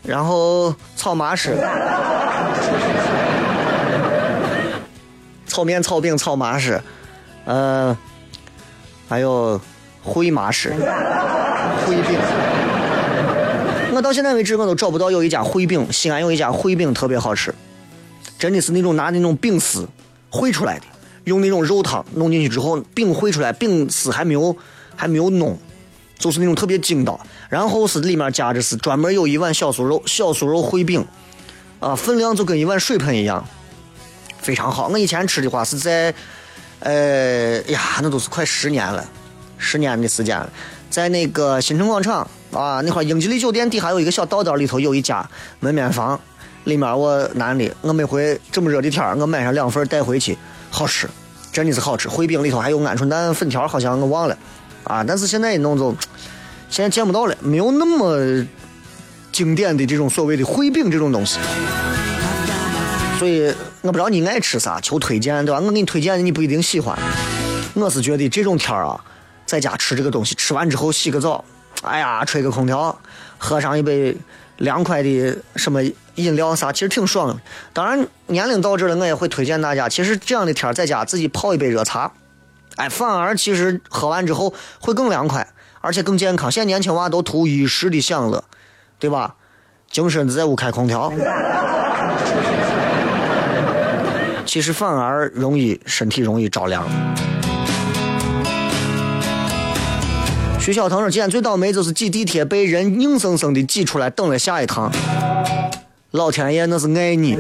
[0.04, 1.58] 然后炒麻食，
[5.48, 6.82] 炒面、炒饼、炒麻食，
[7.46, 7.98] 呃，
[9.08, 9.60] 还有
[10.06, 10.72] 烩麻食、
[11.86, 12.20] 烩饼。
[13.96, 17.54] 我到现在为止我都找不到有一家烩饼，西安有一家烩饼特别好吃，
[18.38, 19.88] 真的是那种拿那种饼丝
[20.32, 20.86] 烩出来的，
[21.24, 24.54] 用那种肉汤弄进去之后，饼烩出来，饼丝还没有
[24.98, 25.58] 还没有弄。
[26.24, 27.20] 就是那种特别筋道，
[27.50, 31.06] 然后是里面夹着是专门有一碗小酥肉，小酥肉烩饼，
[31.82, 33.46] 啊，分量就跟一碗水盆一样，
[34.42, 34.88] 非常好。
[34.88, 36.14] 我以前吃的话是在，
[36.80, 39.06] 呃呀，那都是快十年了，
[39.58, 40.50] 十年的时间了，
[40.90, 46.18] 在那个新城广场啊，那块英吉利酒店底下有一个小道道里头有一家门面房，
[46.64, 50.38] 里面我男的，我每回这么热的天我买上两份带回去，
[50.70, 51.06] 好吃，
[51.52, 52.08] 真的是好吃。
[52.08, 54.38] 烩饼里头还有鹌鹑蛋粉条，好像我忘了。
[54.84, 55.04] 啊！
[55.04, 55.96] 但是现在一弄就，
[56.70, 58.46] 现在见不到了，没有那么
[59.32, 61.40] 经典的这种所谓的烩饼这种东西。
[63.18, 65.62] 所以我不知道你爱吃啥，求推荐对吧？
[65.62, 66.98] 我给你推荐的你不一定喜欢。
[67.74, 69.00] 我是觉得这种天儿啊，
[69.46, 71.44] 在家吃这个东西，吃完之后洗个澡，
[71.84, 73.00] 哎呀，吹个空调，
[73.38, 74.16] 喝上一杯
[74.58, 75.82] 凉快的什么
[76.16, 77.40] 饮料啥，其实挺爽的。
[77.72, 82.12] 当然年龄到这了，我也会推荐大家，其实这样的天儿在家自己泡一杯热茶。
[82.78, 85.48] 哎，反而其实喝完之后会更凉快，
[85.82, 86.52] 而且更健康。
[86.52, 88.44] 现在年轻娃都图一时的享乐，
[89.00, 89.36] 对吧？
[89.92, 91.14] 精神在屋开空调，
[94.44, 96.84] 其实反而容易身体容易着凉。
[100.60, 104.92] 徐小腾说：“今天最倒霉就是挤地铁被人硬生生的挤出来，等了下一趟。
[106.12, 107.38] 老天爷那是爱你。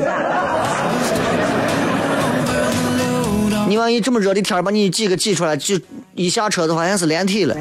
[3.74, 5.80] 你万一这么热的天把你几个挤出来，就
[6.13, 7.55] 一下车的话，像是连体了。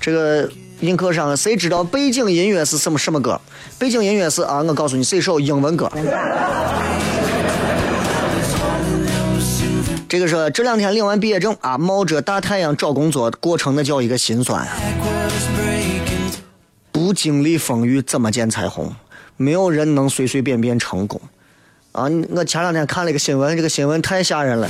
[0.00, 3.38] 这个映客上，谁知道背景音乐是什么什么歌？
[3.78, 5.92] 背景音乐是啊，我告诉你是一首英文歌。
[10.08, 14.66] 这个是这两天领完毕业证啊，冒着大太阳找工作，过程那叫一个心酸。
[14.66, 16.32] Backwards breaking.
[16.90, 18.90] 不经历风雨怎么见彩虹？
[19.40, 21.18] 没有人能随随便便成功。
[21.92, 24.68] 啊，我前两天看了一个新闻，这个新闻太吓人了。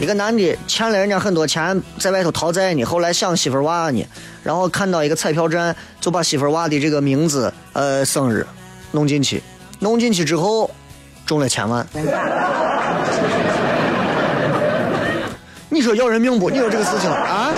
[0.00, 4.02] 一个男的欠了人家很多钱，在外头讨债呢，后来想媳妇儿娃呢，
[4.42, 8.46] 然后看到一个彩票站，就把媳妇儿娃的这个名字、呃生日
[8.92, 9.42] 弄进去，
[9.80, 10.70] 弄进去之后
[11.26, 11.86] 中了千万。
[15.68, 16.48] 你说要人命不？
[16.48, 17.52] 你说这个事情啊？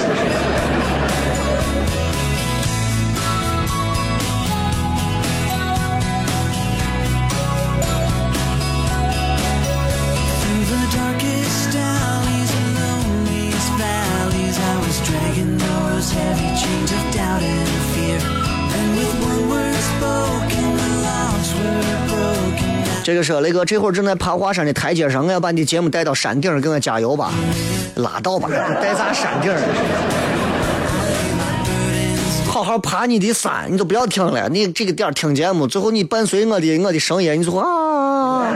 [23.09, 27.33] 这个是雷哥，这会儿正在爬华山的台阶上，我要把你的节目带到山顶儿，给我加油吧！
[27.95, 28.51] 拉倒吧，
[28.83, 29.59] 带啥山顶儿？
[32.47, 34.47] 好好爬你的山，你都不要听了。
[34.51, 38.53] 你这个点听节目，最后你伴随我的我的声音，你说啊。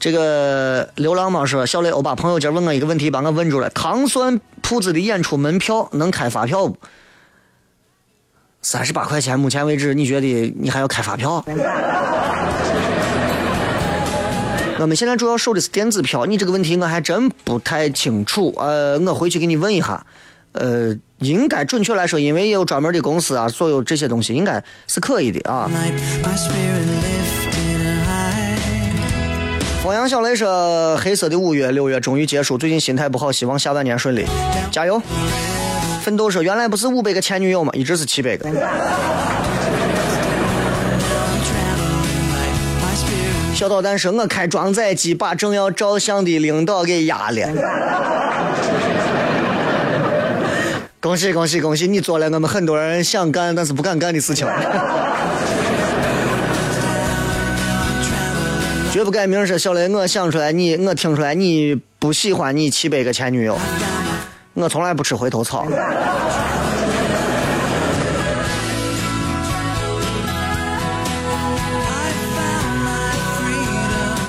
[0.00, 3.68] 这个流浪猫说：“小雷，欧巴朋友今儿问我一个问题，把我问住了。
[3.68, 6.78] 糖蒜铺子的演出门票能开发票不？
[8.62, 11.44] 三十八块钱，目前为止，你觉得你还要开发票？
[14.78, 18.54] 我们现在主要收的是电子票，你这个问题我还真不太清楚。
[18.56, 20.06] 呃，我回去给你问一下。
[20.52, 25.70] 呃，应该准确来说，因为也有专门的公司啊，所有这些东西应该是可以的啊。
[29.82, 34.26] 方阳小雷说：“黑色的五月、六月终于结束，最近心态不好，希望下半年顺利，
[34.70, 35.00] 加油！”
[36.02, 37.70] 奋斗说：“原来不是五百个前女友吗？
[37.74, 38.50] 一直是七百个。”
[43.54, 47.48] 小导弹说：“我开装载机把正要照相的领导给压了。”
[50.98, 51.86] 恭喜恭喜恭喜！
[51.86, 54.46] 你做了我们很多人想干但是不敢干的事情。
[58.92, 63.58] 绝不改名说小雷，我想出来你，我听出来你不喜欢你七百个前女友。
[64.54, 65.66] 我从来不吃回头草。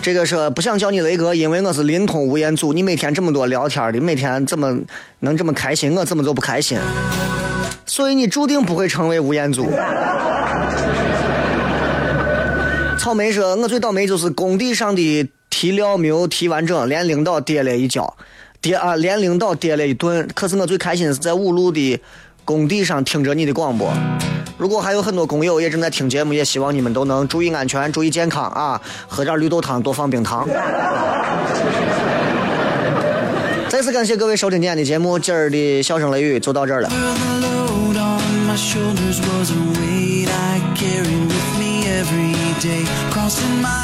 [0.01, 2.74] 这个说不想叫你雷哥，因为我是临潼吴彦祖。
[2.74, 4.78] 你每天这么多聊天的，每天怎么
[5.19, 5.95] 能这么开心？
[5.95, 6.78] 我怎么就不开心？
[7.86, 9.71] 所以你注定不会成为吴彦祖。
[12.97, 18.15] 草莓说：“我最倒霉就是工地上的提料没有提完整，连领导跌了一跤，
[18.64, 20.26] 跌啊，连领导跌了一顿。
[20.34, 21.99] 可是我最开心的是在五路的
[22.45, 23.91] 工地上听着你的广播。
[24.57, 30.47] 如果还有很多工友也正在听节目，也希望你们都能注意安全，注意健康啊，喝点绿豆汤，多放冰糖。
[33.68, 36.89] 再次感谢各位收听今天的节目，今儿的笑声雷雨就到这儿了。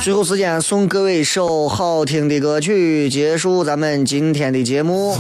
[0.01, 5.17] 最后时间送各位一首好听的歌曲，结束咱们今天的节目。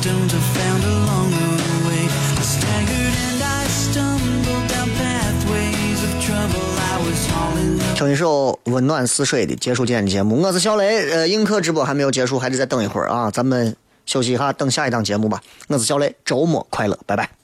[7.95, 10.41] 听一首温暖似水的，结束今天的节目。
[10.41, 13.75] 我是小雷，呃，映客直播还没有结束，还得再等一会儿啊，咱们
[14.05, 15.41] 休息一下，等下一档节目吧。
[15.67, 17.38] 我是小雷，周末快乐，拜拜。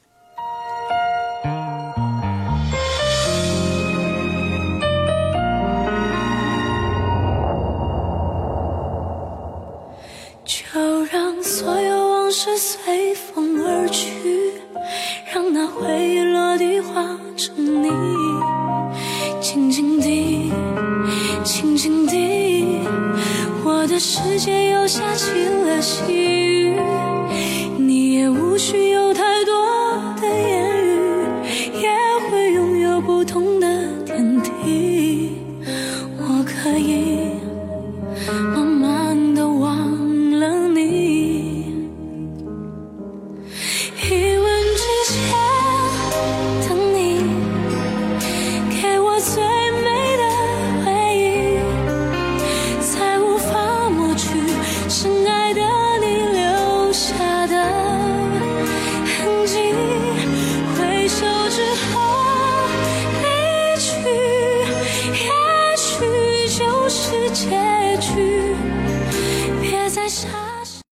[12.38, 14.52] 是随风而去，
[15.34, 17.90] 让那回忆落地化成泥，
[19.40, 20.52] 静静地，
[21.46, 22.82] 静静地，
[23.64, 26.76] 我的世界又下起了细雨，
[27.78, 29.56] 你也无需有太多